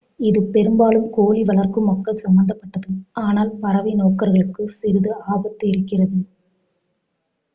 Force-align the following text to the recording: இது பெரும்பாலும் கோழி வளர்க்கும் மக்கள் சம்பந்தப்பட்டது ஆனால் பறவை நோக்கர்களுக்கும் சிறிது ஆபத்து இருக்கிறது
இது 0.19 0.39
பெரும்பாலும் 0.45 1.09
கோழி 1.09 1.41
வளர்க்கும் 1.43 1.85
மக்கள் 1.85 2.21
சம்பந்தப்பட்டது 2.21 2.91
ஆனால் 3.21 3.51
பறவை 3.59 3.93
நோக்கர்களுக்கும் 3.93 4.73
சிறிது 4.77 5.11
ஆபத்து 5.27 5.65
இருக்கிறது 5.67 6.19